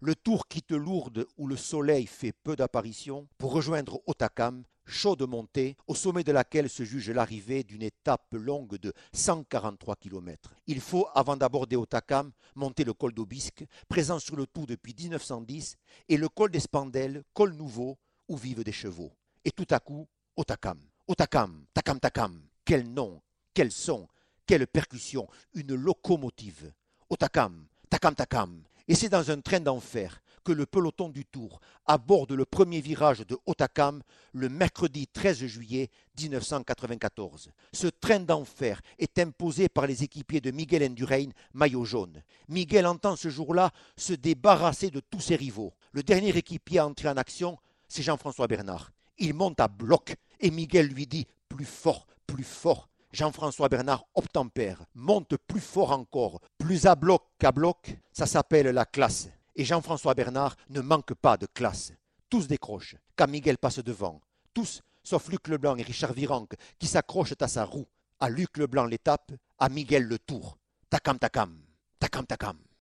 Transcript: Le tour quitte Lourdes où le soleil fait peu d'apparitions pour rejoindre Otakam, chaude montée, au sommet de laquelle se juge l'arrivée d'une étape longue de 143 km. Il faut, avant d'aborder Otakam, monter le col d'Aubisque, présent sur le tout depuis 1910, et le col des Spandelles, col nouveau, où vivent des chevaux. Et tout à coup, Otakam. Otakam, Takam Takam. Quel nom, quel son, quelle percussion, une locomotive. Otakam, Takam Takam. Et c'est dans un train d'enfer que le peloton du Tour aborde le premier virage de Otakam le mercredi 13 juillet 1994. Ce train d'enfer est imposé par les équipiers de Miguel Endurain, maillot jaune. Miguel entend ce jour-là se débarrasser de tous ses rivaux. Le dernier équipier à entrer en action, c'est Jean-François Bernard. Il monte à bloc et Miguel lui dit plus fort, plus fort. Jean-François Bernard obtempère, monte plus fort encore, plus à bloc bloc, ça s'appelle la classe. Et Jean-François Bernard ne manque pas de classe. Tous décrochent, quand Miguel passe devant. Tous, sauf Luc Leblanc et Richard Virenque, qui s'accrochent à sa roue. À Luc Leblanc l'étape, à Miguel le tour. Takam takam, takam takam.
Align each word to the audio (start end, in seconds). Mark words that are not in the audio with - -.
Le 0.00 0.14
tour 0.14 0.46
quitte 0.46 0.72
Lourdes 0.72 1.26
où 1.38 1.46
le 1.46 1.56
soleil 1.56 2.06
fait 2.06 2.32
peu 2.32 2.54
d'apparitions 2.54 3.26
pour 3.38 3.52
rejoindre 3.52 4.02
Otakam, 4.06 4.62
chaude 4.84 5.22
montée, 5.22 5.74
au 5.86 5.94
sommet 5.94 6.22
de 6.22 6.32
laquelle 6.32 6.68
se 6.68 6.84
juge 6.84 7.08
l'arrivée 7.08 7.64
d'une 7.64 7.82
étape 7.82 8.26
longue 8.32 8.76
de 8.76 8.92
143 9.14 9.96
km. 9.96 10.54
Il 10.66 10.82
faut, 10.82 11.08
avant 11.14 11.38
d'aborder 11.38 11.76
Otakam, 11.76 12.30
monter 12.54 12.84
le 12.84 12.92
col 12.92 13.14
d'Aubisque, 13.14 13.64
présent 13.88 14.18
sur 14.18 14.36
le 14.36 14.46
tout 14.46 14.66
depuis 14.66 14.94
1910, 14.94 15.78
et 16.10 16.18
le 16.18 16.28
col 16.28 16.50
des 16.50 16.60
Spandelles, 16.60 17.24
col 17.32 17.54
nouveau, 17.54 17.96
où 18.28 18.36
vivent 18.36 18.64
des 18.64 18.72
chevaux. 18.72 19.12
Et 19.46 19.50
tout 19.50 19.66
à 19.70 19.80
coup, 19.80 20.06
Otakam. 20.36 20.78
Otakam, 21.08 21.64
Takam 21.72 21.98
Takam. 22.00 22.42
Quel 22.66 22.86
nom, 22.86 23.22
quel 23.54 23.72
son, 23.72 24.06
quelle 24.44 24.66
percussion, 24.66 25.26
une 25.54 25.74
locomotive. 25.74 26.70
Otakam, 27.08 27.66
Takam 27.88 28.14
Takam. 28.14 28.62
Et 28.88 28.94
c'est 28.94 29.08
dans 29.08 29.30
un 29.30 29.40
train 29.40 29.60
d'enfer 29.60 30.20
que 30.44 30.52
le 30.52 30.64
peloton 30.64 31.08
du 31.08 31.24
Tour 31.24 31.58
aborde 31.86 32.30
le 32.32 32.44
premier 32.44 32.80
virage 32.80 33.26
de 33.26 33.36
Otakam 33.46 34.00
le 34.32 34.48
mercredi 34.48 35.08
13 35.08 35.44
juillet 35.46 35.90
1994. 36.20 37.50
Ce 37.72 37.88
train 37.88 38.20
d'enfer 38.20 38.80
est 39.00 39.18
imposé 39.18 39.68
par 39.68 39.88
les 39.88 40.04
équipiers 40.04 40.40
de 40.40 40.52
Miguel 40.52 40.84
Endurain, 40.84 41.30
maillot 41.52 41.84
jaune. 41.84 42.22
Miguel 42.48 42.86
entend 42.86 43.16
ce 43.16 43.28
jour-là 43.28 43.72
se 43.96 44.12
débarrasser 44.12 44.90
de 44.90 45.00
tous 45.00 45.20
ses 45.20 45.34
rivaux. 45.34 45.72
Le 45.90 46.04
dernier 46.04 46.36
équipier 46.36 46.78
à 46.78 46.86
entrer 46.86 47.08
en 47.08 47.16
action, 47.16 47.58
c'est 47.88 48.04
Jean-François 48.04 48.46
Bernard. 48.46 48.92
Il 49.18 49.34
monte 49.34 49.58
à 49.58 49.66
bloc 49.66 50.14
et 50.38 50.52
Miguel 50.52 50.86
lui 50.86 51.08
dit 51.08 51.26
plus 51.48 51.64
fort, 51.64 52.06
plus 52.24 52.44
fort. 52.44 52.88
Jean-François 53.10 53.68
Bernard 53.68 54.04
obtempère, 54.14 54.84
monte 54.94 55.36
plus 55.48 55.60
fort 55.60 55.90
encore, 55.90 56.40
plus 56.58 56.86
à 56.86 56.94
bloc 56.94 57.22
bloc, 57.52 57.96
ça 58.12 58.26
s'appelle 58.26 58.68
la 58.68 58.84
classe. 58.84 59.28
Et 59.54 59.64
Jean-François 59.64 60.14
Bernard 60.14 60.56
ne 60.68 60.80
manque 60.80 61.14
pas 61.14 61.36
de 61.36 61.46
classe. 61.46 61.92
Tous 62.28 62.46
décrochent, 62.46 62.96
quand 63.14 63.28
Miguel 63.28 63.58
passe 63.58 63.78
devant. 63.78 64.20
Tous, 64.52 64.82
sauf 65.02 65.28
Luc 65.28 65.48
Leblanc 65.48 65.76
et 65.76 65.82
Richard 65.82 66.12
Virenque, 66.12 66.54
qui 66.78 66.86
s'accrochent 66.86 67.34
à 67.40 67.48
sa 67.48 67.64
roue. 67.64 67.86
À 68.18 68.28
Luc 68.28 68.56
Leblanc 68.56 68.86
l'étape, 68.86 69.32
à 69.58 69.68
Miguel 69.68 70.04
le 70.04 70.18
tour. 70.18 70.58
Takam 70.90 71.18
takam, 71.18 71.58
takam 71.98 72.26
takam. 72.26 72.65